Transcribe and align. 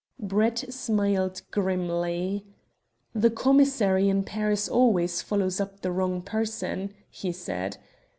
Brett 0.19 0.65
smiled 0.73 1.43
grimly. 1.51 2.43
"The 3.13 3.29
commissary 3.29 4.09
in 4.09 4.23
Paris 4.23 4.67
always 4.67 5.21
follows 5.21 5.61
up 5.61 5.81
the 5.81 5.91
wrong 5.91 6.23
person," 6.23 6.91
he 7.07 7.31
said. 7.31 7.77